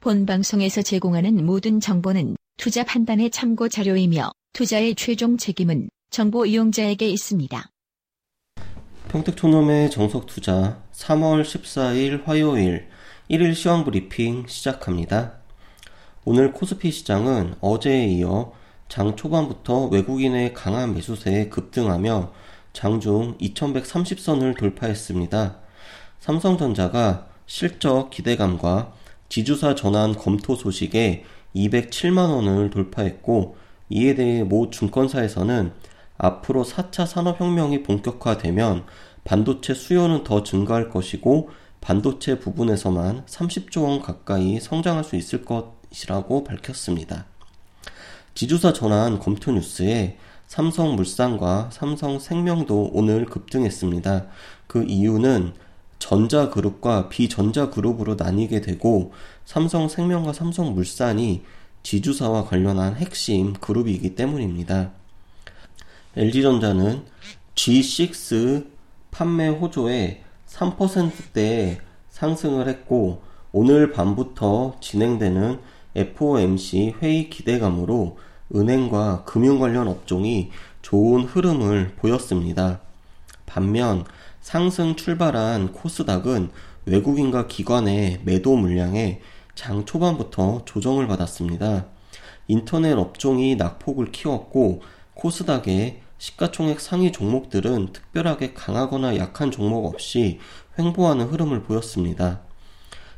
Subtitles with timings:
[0.00, 7.68] 본 방송에서 제공하는 모든 정보는 투자 판단의 참고 자료이며 투자의 최종 책임은 정보 이용자에게 있습니다.
[9.08, 12.86] 평택촌놈의 정석 투자 3월 14일 화요일
[13.28, 15.32] 1일 시황 브리핑 시작합니다.
[16.24, 18.52] 오늘 코스피 시장은 어제에 이어
[18.88, 22.32] 장 초반부터 외국인의 강한 매수세에 급등하며
[22.72, 25.58] 장중 2130선을 돌파했습니다.
[26.20, 28.92] 삼성전자가 실적 기대감과
[29.28, 31.24] 지주사 전환 검토 소식에
[31.54, 33.56] 207만 원을 돌파했고
[33.90, 35.72] 이에 대해 모 증권사에서는
[36.16, 38.84] 앞으로 4차 산업혁명이 본격화되면
[39.24, 41.50] 반도체 수요는 더 증가할 것이고
[41.80, 47.26] 반도체 부분에서만 30조 원 가까이 성장할 수 있을 것이라고 밝혔습니다.
[48.34, 50.16] 지주사 전환 검토 뉴스에
[50.48, 54.26] 삼성물산과 삼성생명도 오늘 급등했습니다.
[54.66, 55.52] 그 이유는
[55.98, 59.12] 전자그룹과 비전자그룹으로 나뉘게 되고
[59.44, 61.42] 삼성생명과 삼성물산이
[61.82, 64.92] 지주사와 관련한 핵심 그룹이기 때문입니다.
[66.16, 67.04] LG전자는
[67.54, 68.66] G6
[69.10, 75.60] 판매 호조에 3%대 상승을 했고 오늘 밤부터 진행되는
[75.94, 78.18] FOMC 회의 기대감으로
[78.54, 80.50] 은행과 금융 관련 업종이
[80.82, 82.80] 좋은 흐름을 보였습니다.
[83.48, 84.04] 반면
[84.40, 86.50] 상승 출발한 코스닥은
[86.86, 89.20] 외국인과 기관의 매도 물량에
[89.54, 91.86] 장 초반부터 조정을 받았습니다.
[92.46, 94.82] 인터넷 업종이 낙폭을 키웠고
[95.14, 100.38] 코스닥의 시가총액 상위 종목들은 특별하게 강하거나 약한 종목 없이
[100.78, 102.42] 횡보하는 흐름을 보였습니다.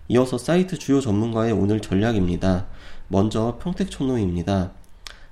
[0.09, 2.67] 이어서 사이트 주요 전문가의 오늘 전략입니다.
[3.09, 4.73] 먼저 평택촌노입니다.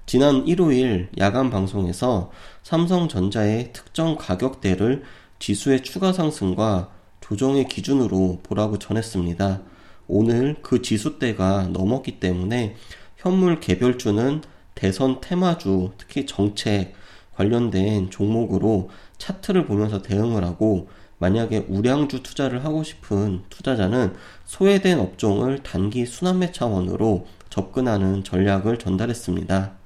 [0.09, 2.31] 지난 일요일 야간 방송에서
[2.63, 5.03] 삼성전자의 특정 가격대를
[5.39, 6.89] 지수의 추가 상승과
[7.21, 9.61] 조정의 기준으로 보라고 전했습니다.
[10.07, 12.75] 오늘 그 지수대가 넘었기 때문에
[13.19, 14.41] 현물 개별주는
[14.75, 16.95] 대선 테마주, 특히 정책
[17.35, 24.15] 관련된 종목으로 차트를 보면서 대응을 하고 만약에 우량주 투자를 하고 싶은 투자자는
[24.47, 29.78] 소외된 업종을 단기 순환매 차원으로 접근하는 전략을 전달했습니다.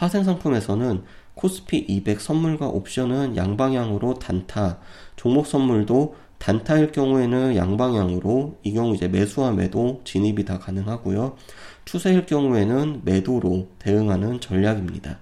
[0.00, 4.78] 파생 상품에서는 코스피 200 선물과 옵션은 양방향으로 단타,
[5.14, 11.36] 종목 선물도 단타일 경우에는 양방향으로 이 경우 이제 매수와 매도 진입이 다 가능하고요.
[11.84, 15.18] 추세일 경우에는 매도로 대응하는 전략입니다.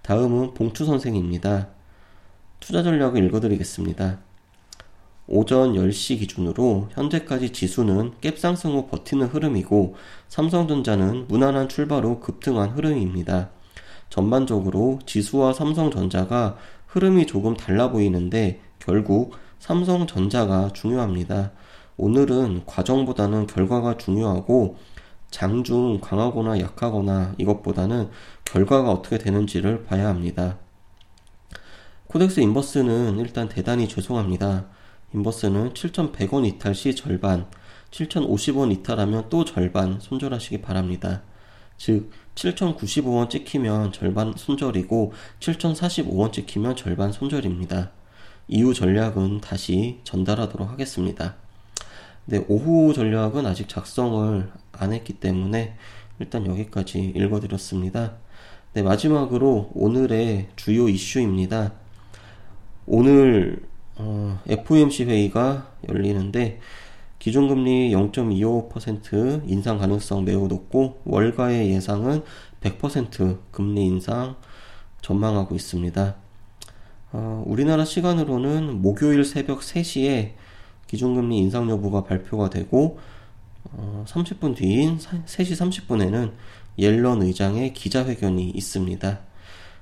[0.00, 1.68] 다음은 봉추 선생입니다.
[2.60, 4.18] 투자 전략을 읽어드리겠습니다.
[5.26, 9.94] 오전 10시 기준으로 현재까지 지수는 갭상승 후 버티는 흐름이고
[10.28, 13.50] 삼성전자는 무난한 출발로 급등한 흐름입니다.
[14.14, 21.50] 전반적으로 지수와 삼성전자가 흐름이 조금 달라 보이는데 결국 삼성전자가 중요합니다.
[21.96, 24.76] 오늘은 과정보다는 결과가 중요하고
[25.32, 28.10] 장중 강하거나 약하거나 이것보다는
[28.44, 30.58] 결과가 어떻게 되는지를 봐야 합니다.
[32.06, 34.66] 코덱스 인버스는 일단 대단히 죄송합니다.
[35.12, 37.48] 인버스는 7,100원 이탈 시 절반,
[37.90, 41.22] 7,050원 이탈하면 또 절반 손절하시기 바랍니다.
[41.76, 47.90] 즉, 7,095원 찍히면 절반 손절이고 7,045원 찍히면 절반 손절입니다.
[48.48, 51.36] 이후 전략은 다시 전달하도록 하겠습니다.
[52.26, 55.76] 네, 오후 전략은 아직 작성을 안 했기 때문에
[56.18, 58.14] 일단 여기까지 읽어드렸습니다.
[58.72, 61.72] 네, 마지막으로 오늘의 주요 이슈입니다.
[62.86, 63.62] 오늘
[63.96, 66.60] 어, FOMC 회의가 열리는데
[67.24, 72.22] 기준금리 0.25% 인상 가능성 매우 높고 월가의 예상은
[72.60, 74.36] 100% 금리 인상
[75.00, 76.16] 전망하고 있습니다.
[77.12, 80.32] 어, 우리나라 시간으로는 목요일 새벽 3시에
[80.86, 82.98] 기준금리 인상 여부가 발표가 되고
[83.72, 86.32] 어, 30분 뒤인 3시 30분에는
[86.76, 89.20] 옐런 의장의 기자회견이 있습니다.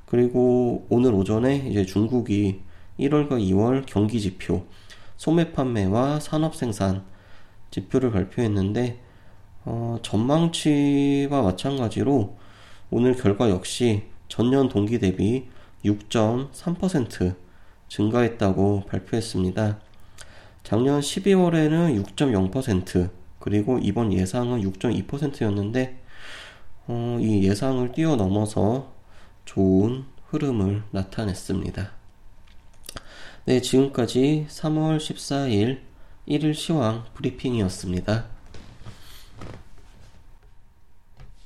[0.07, 2.61] 그리고 오늘 오전에 이제 중국이
[3.01, 4.65] 1월과 2월 경기 지표,
[5.17, 7.11] 소매 판매와 산업 생산
[7.73, 9.01] 지표를 발표했는데
[9.65, 12.37] 어, 전망치와 마찬가지로
[12.91, 15.49] 오늘 결과 역시 전년 동기 대비
[15.85, 17.35] 6.3%
[17.89, 19.81] 증가했다고 발표했습니다.
[20.63, 23.11] 작년 12월에는 6.0%
[23.41, 26.01] 그리고 이번 예상은 6.2%였는데
[26.87, 28.93] 어, 이 예상을 뛰어넘어서
[29.45, 31.91] 좋은 흐름을 나타냈습니다.
[33.45, 35.92] 네, 지금까지 3월 14일
[36.29, 38.32] 1일 시황 브리핑이었습니다.